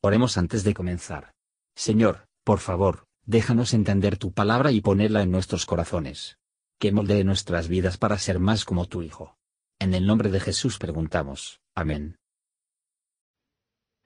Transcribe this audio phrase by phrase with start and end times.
[0.00, 1.32] Oremos antes de comenzar.
[1.74, 6.38] Señor, por favor, déjanos entender tu palabra y ponerla en nuestros corazones.
[6.78, 9.36] Que moldee nuestras vidas para ser más como tu Hijo.
[9.80, 11.60] En el nombre de Jesús preguntamos.
[11.74, 12.16] Amén.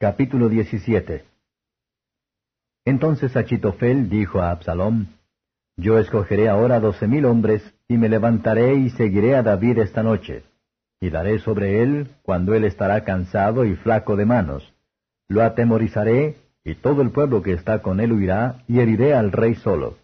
[0.00, 1.26] Capítulo 17
[2.86, 5.08] Entonces Achitofel dijo a Absalom,
[5.76, 10.44] Yo escogeré ahora doce mil hombres, y me levantaré y seguiré a David esta noche,
[11.02, 14.71] y daré sobre él cuando él estará cansado y flaco de manos
[15.32, 19.54] lo atemorizaré, y todo el pueblo que está con él huirá, y heriré al rey
[19.56, 19.96] solo.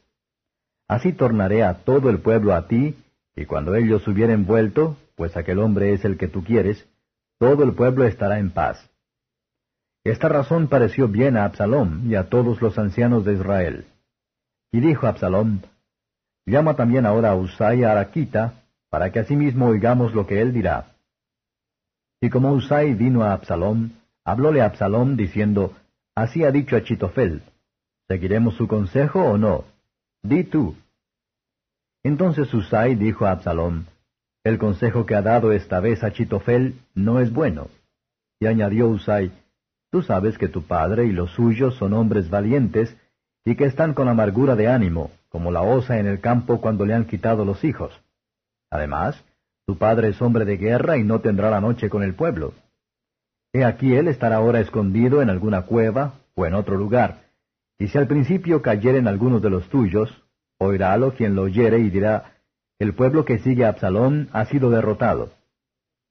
[0.88, 2.96] Así tornaré a todo el pueblo a ti,
[3.36, 6.88] y cuando ellos hubieren vuelto, pues aquel hombre es el que tú quieres,
[7.38, 8.90] todo el pueblo estará en paz.
[10.02, 13.84] Esta razón pareció bien a Absalom y a todos los ancianos de Israel.
[14.72, 15.60] Y dijo Absalom,
[16.46, 18.54] Llama también ahora a Usai a Araquita,
[18.88, 20.92] para que asimismo oigamos lo que él dirá.
[22.22, 23.90] Y como Usai vino a Absalom,
[24.30, 25.72] hablóle a Absalom diciendo,
[26.14, 27.42] Así ha dicho Achitofel,
[28.08, 29.64] ¿seguiremos su consejo o no?
[30.22, 30.76] Di tú.
[32.02, 33.84] Entonces Usai dijo a Absalom,
[34.44, 37.68] El consejo que ha dado esta vez Achitofel no es bueno.
[38.40, 39.32] Y añadió Usai,
[39.90, 42.94] Tú sabes que tu padre y los suyos son hombres valientes,
[43.46, 46.92] y que están con amargura de ánimo, como la osa en el campo cuando le
[46.92, 47.98] han quitado los hijos.
[48.70, 49.24] Además,
[49.66, 52.52] tu padre es hombre de guerra y no tendrá la noche con el pueblo.
[53.64, 57.28] Aquí él estará ahora escondido en alguna cueva o en otro lugar,
[57.78, 60.10] y si al principio cayeren algunos de los tuyos,
[60.58, 62.32] oirálo quien lo oyere y dirá,
[62.78, 65.30] el pueblo que sigue a Absalón ha sido derrotado.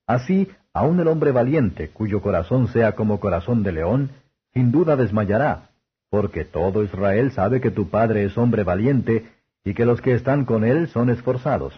[0.05, 4.11] Así, aun el hombre valiente, cuyo corazón sea como corazón de león,
[4.53, 5.69] sin duda desmayará,
[6.09, 9.25] porque todo Israel sabe que tu padre es hombre valiente,
[9.63, 11.73] y que los que están con él son esforzados.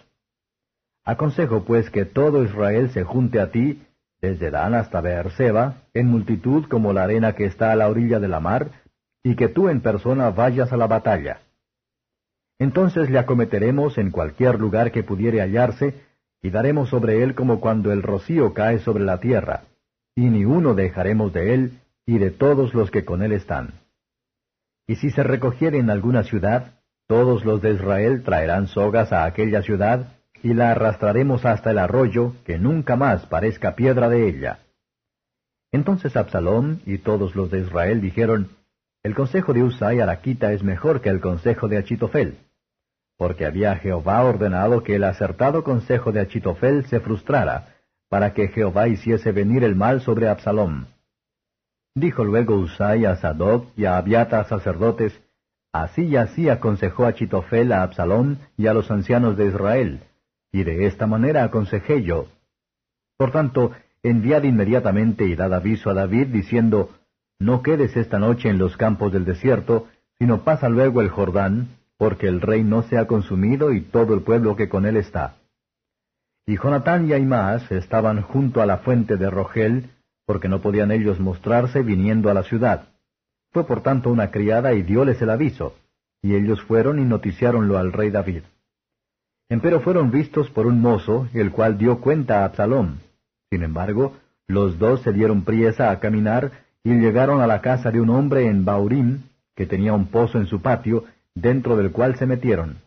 [1.03, 3.81] Aconsejo pues que todo Israel se junte a ti,
[4.21, 8.27] desde Dan hasta Beerseba, en multitud como la arena que está a la orilla de
[8.27, 8.71] la mar,
[9.23, 11.41] y que tú en persona vayas a la batalla.
[12.57, 15.95] Entonces le acometeremos en cualquier lugar que pudiere hallarse,
[16.41, 19.63] y daremos sobre él como cuando el rocío cae sobre la tierra,
[20.15, 23.73] y ni uno dejaremos de él y de todos los que con él están.
[24.87, 26.73] Y si se recogiere en alguna ciudad,
[27.07, 32.33] todos los de Israel traerán sogas a aquella ciudad, y la arrastraremos hasta el arroyo,
[32.45, 34.59] que nunca más parezca piedra de ella.
[35.71, 38.49] Entonces Absalón y todos los de Israel dijeron,
[39.03, 42.39] El consejo de Usai Araquita es mejor que el consejo de Achitofel,
[43.17, 47.75] porque había Jehová ordenado que el acertado consejo de Achitofel se frustrara,
[48.09, 50.87] para que Jehová hiciese venir el mal sobre Absalón.
[51.93, 55.19] Dijo luego Usai a Sadoc y a Abiata sacerdotes,
[55.71, 60.01] Así y así aconsejó Achitofel a Absalón y a los ancianos de Israel,
[60.51, 62.27] y de esta manera aconsejé yo.
[63.17, 63.71] Por tanto,
[64.03, 66.91] enviad inmediatamente y dad aviso a David diciendo,
[67.39, 72.27] No quedes esta noche en los campos del desierto, sino pasa luego el Jordán, porque
[72.27, 75.35] el rey no se ha consumido y todo el pueblo que con él está.
[76.45, 79.91] Y Jonatán y Aimaas estaban junto a la fuente de Rogel,
[80.25, 82.87] porque no podían ellos mostrarse viniendo a la ciudad.
[83.51, 85.75] Fue por tanto una criada y dióles el aviso,
[86.21, 88.43] y ellos fueron y noticiáronlo al rey David.
[89.49, 92.99] Empero fueron vistos por un mozo, el cual dio cuenta a Absalom.
[93.49, 94.15] Sin embargo,
[94.47, 96.51] los dos se dieron priesa a caminar
[96.83, 99.23] y llegaron a la casa de un hombre en Baurim,
[99.55, 102.77] que tenía un pozo en su patio, dentro del cual se metieron.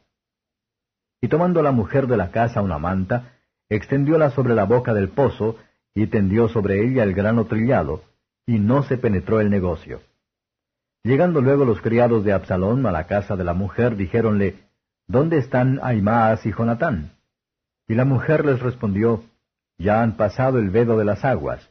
[1.21, 3.33] Y tomando la mujer de la casa una manta,
[3.69, 5.57] extendióla sobre la boca del pozo,
[5.95, 8.03] y tendió sobre ella el grano trillado,
[8.47, 10.01] y no se penetró el negocio.
[11.03, 14.57] Llegando luego los criados de Absalón a la casa de la mujer, dijéronle,
[15.13, 17.11] ¿Dónde están Aimaas y Jonatán?
[17.87, 19.23] Y la mujer les respondió,
[19.77, 21.69] Ya han pasado el vedo de las aguas.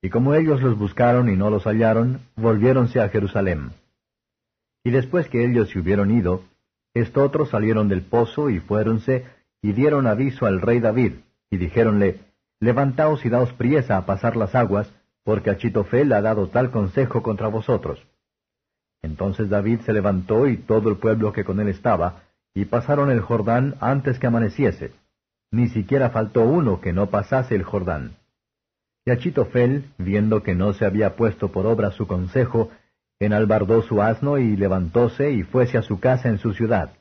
[0.00, 3.72] Y como ellos los buscaron y no los hallaron, volviéronse a Jerusalén.
[4.84, 6.44] Y después que ellos se hubieron ido,
[6.94, 9.26] estotros salieron del pozo y fuéronse,
[9.60, 11.16] y dieron aviso al rey David,
[11.50, 12.20] y dijéronle,
[12.58, 14.90] Levantaos y daos priesa a pasar las aguas,
[15.24, 18.02] porque Achitofel ha dado tal consejo contra vosotros.
[19.02, 23.20] Entonces David se levantó y todo el pueblo que con él estaba, y pasaron el
[23.20, 24.92] Jordán antes que amaneciese.
[25.50, 28.16] Ni siquiera faltó uno que no pasase el Jordán.
[29.04, 32.70] Y Achitofel, viendo que no se había puesto por obra su consejo,
[33.18, 36.92] enalbardó su asno y levantóse y fuese a su casa en su ciudad.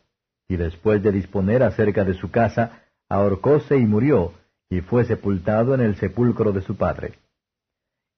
[0.47, 4.33] Y después de disponer acerca de su casa, ahorcóse y murió,
[4.69, 7.19] y fue sepultado en el sepulcro de su padre.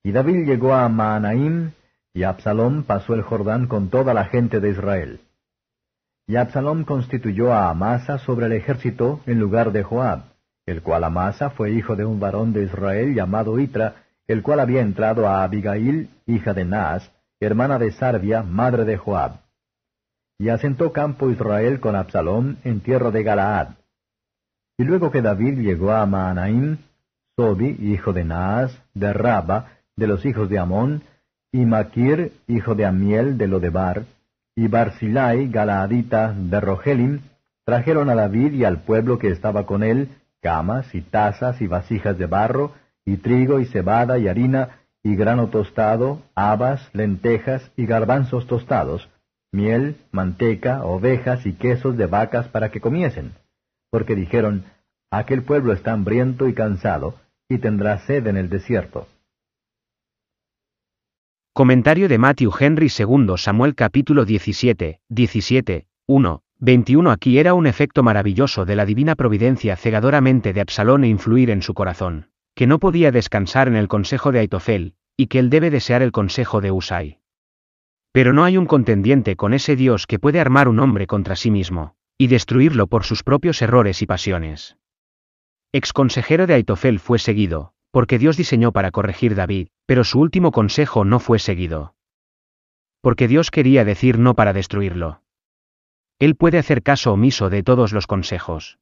[0.03, 1.71] Y David llegó a Maanaim,
[2.13, 5.19] y Absalom pasó el Jordán con toda la gente de Israel.
[6.25, 10.23] Y Absalom constituyó a Amasa sobre el ejército en lugar de Joab,
[10.65, 13.95] el cual Amasa fue hijo de un varón de Israel llamado Itra,
[14.27, 17.11] el cual había entrado a Abigail, hija de Naas,
[17.41, 19.41] hermana de Sarbia, madre de Joab.
[20.39, 23.69] Y asentó campo Israel con Absalom en tierra de Galaad.
[24.77, 26.77] Y luego que David llegó a Maanaim,
[27.35, 31.03] Sobi, hijo de Naas, de Raba, de los hijos de Amón,
[31.51, 34.05] y Maquir, hijo de Amiel, de Lodebar,
[34.55, 37.21] y Barzilai, Galaadita, de Rogelim,
[37.65, 40.09] trajeron a David y al pueblo que estaba con él
[40.43, 42.73] camas y tazas y vasijas de barro,
[43.05, 49.09] y trigo y cebada y harina, y grano tostado, habas, lentejas y garbanzos tostados,
[49.51, 53.33] miel, manteca, ovejas y quesos de vacas para que comiesen.
[53.89, 54.65] Porque dijeron,
[55.09, 57.15] aquel pueblo está hambriento y cansado,
[57.49, 59.07] y tendrá sed en el desierto.
[61.55, 68.01] Comentario de Matthew Henry II Samuel capítulo 17, 17, 1, 21 Aquí era un efecto
[68.01, 72.79] maravilloso de la divina providencia cegadoramente de Absalón e influir en su corazón que no
[72.79, 76.71] podía descansar en el consejo de Aitofel, y que él debe desear el consejo de
[76.71, 77.19] Usai.
[78.11, 81.51] Pero no hay un contendiente con ese Dios que puede armar un hombre contra sí
[81.51, 84.77] mismo, y destruirlo por sus propios errores y pasiones.
[85.71, 90.51] Ex consejero de Aitofel fue seguido, porque Dios diseñó para corregir David, pero su último
[90.51, 91.93] consejo no fue seguido.
[93.01, 95.21] Porque Dios quería decir no para destruirlo.
[96.17, 98.79] Él puede hacer caso omiso de todos los consejos.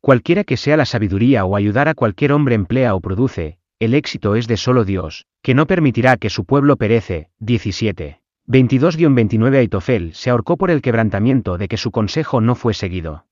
[0.00, 4.36] Cualquiera que sea la sabiduría o ayudar a cualquier hombre emplea o produce, el éxito
[4.36, 7.28] es de solo Dios, que no permitirá que su pueblo perece.
[7.40, 8.22] 17.
[8.48, 13.26] 22-29 Aitofel se ahorcó por el quebrantamiento de que su consejo no fue seguido.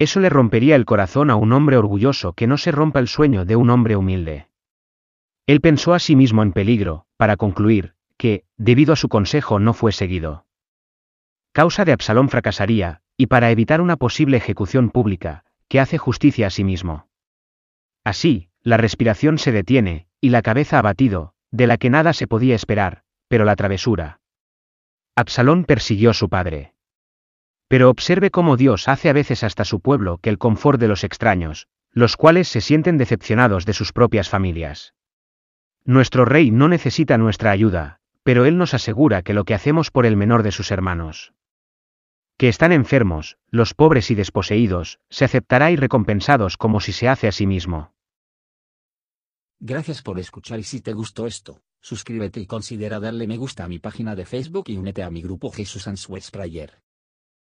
[0.00, 3.44] Eso le rompería el corazón a un hombre orgulloso que no se rompa el sueño
[3.44, 4.48] de un hombre humilde.
[5.46, 9.74] Él pensó a sí mismo en peligro, para concluir, que, debido a su consejo no
[9.74, 10.46] fue seguido.
[11.52, 16.50] Causa de Absalón fracasaría, y para evitar una posible ejecución pública, que hace justicia a
[16.50, 17.10] sí mismo.
[18.02, 22.54] Así, la respiración se detiene, y la cabeza abatido, de la que nada se podía
[22.54, 24.22] esperar, pero la travesura.
[25.14, 26.72] Absalón persiguió a su padre.
[27.70, 31.04] Pero observe cómo Dios hace a veces hasta su pueblo que el confort de los
[31.04, 34.94] extraños, los cuales se sienten decepcionados de sus propias familias.
[35.84, 40.04] Nuestro rey no necesita nuestra ayuda, pero él nos asegura que lo que hacemos por
[40.04, 41.32] el menor de sus hermanos
[42.38, 47.28] que están enfermos, los pobres y desposeídos, se aceptará y recompensados como si se hace
[47.28, 47.92] a sí mismo.
[49.58, 53.68] Gracias por escuchar y si te gustó esto, suscríbete y considera darle me gusta a
[53.68, 56.32] mi página de Facebook y únete a mi grupo Jesús Answers.